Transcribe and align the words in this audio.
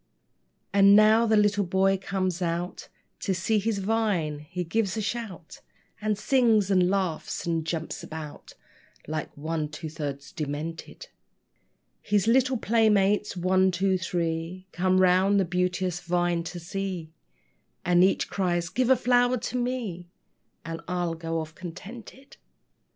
And 0.73 0.95
now 0.95 1.27
the 1.27 1.37
little 1.37 1.63
boy 1.63 1.95
comes 1.95 2.41
out 2.41 2.87
To 3.19 3.35
see 3.35 3.59
his 3.59 3.77
vine. 3.77 4.39
He 4.39 4.63
gives 4.63 4.97
a 4.97 5.01
shout, 5.01 5.61
And 6.01 6.17
sings 6.17 6.71
and 6.71 6.89
laughs, 6.89 7.45
and 7.45 7.63
jumps 7.63 8.01
about 8.01 8.55
Like 9.07 9.29
one 9.37 9.69
two 9.69 9.89
thirds 9.91 10.31
demented. 10.31 11.09
His 12.01 12.25
little 12.25 12.57
playmates, 12.57 13.37
one, 13.37 13.69
two, 13.69 13.95
three, 13.95 14.65
Come 14.71 14.99
round 14.99 15.39
the 15.39 15.45
beauteous 15.45 15.99
vine 15.99 16.41
to 16.45 16.59
see, 16.59 17.13
And 17.85 18.03
each 18.03 18.27
cries, 18.27 18.69
"Give 18.69 18.89
a 18.89 18.95
flower 18.95 19.37
to 19.37 19.55
me, 19.55 20.09
And 20.65 20.81
I'll 20.87 21.13
go 21.13 21.39
off 21.39 21.53
contented." 21.53 22.37